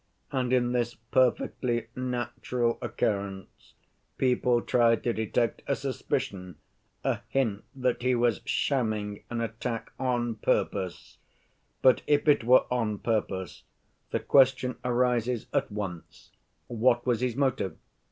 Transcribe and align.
And 0.31 0.51
in 0.51 0.71
this 0.71 0.95
perfectly 0.95 1.85
natural 1.95 2.79
occurrence 2.81 3.75
people 4.17 4.59
try 4.59 4.95
to 4.95 5.13
detect 5.13 5.61
a 5.67 5.75
suspicion, 5.75 6.55
a 7.03 7.19
hint 7.27 7.65
that 7.75 8.01
he 8.01 8.15
was 8.15 8.41
shamming 8.43 9.23
an 9.29 9.41
attack 9.41 9.93
on 9.99 10.37
purpose. 10.37 11.19
But, 11.83 12.01
if 12.07 12.27
it 12.27 12.43
were 12.43 12.65
on 12.73 12.97
purpose, 12.97 13.61
the 14.09 14.19
question 14.19 14.77
arises 14.83 15.45
at 15.53 15.71
once, 15.71 16.31
what 16.65 17.05
was 17.05 17.21
his 17.21 17.35
motive? 17.35 17.77